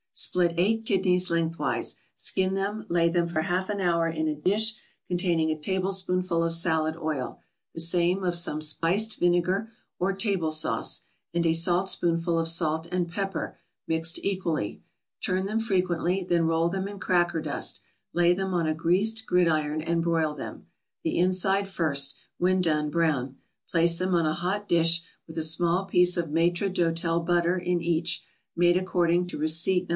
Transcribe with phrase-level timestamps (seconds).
[0.11, 4.35] = Split eight kidneys lengthwise, skin them, lay them for half an hour in a
[4.35, 4.73] dish
[5.07, 7.39] containing a tablespoonful of salad oil,
[7.73, 11.01] the same of some spiced vinegar, or table sauce,
[11.33, 14.83] and a saltspoonful of salt and pepper mixed equally;
[15.23, 17.79] turn them frequently; then roll them in cracker dust,
[18.13, 20.65] lay them on a greased gridiron, and broil them,
[21.03, 23.37] the inside first; when done brown,
[23.69, 27.81] place them on a hot dish, with a small piece of maître d'hotel butter in
[27.81, 28.23] each,
[28.55, 29.89] made according to receipt No.